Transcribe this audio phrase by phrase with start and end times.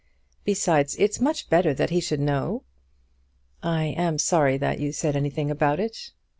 [0.43, 2.63] Besides, it's much better that he should know."
[3.61, 6.11] "I am sorry that you said anything about it."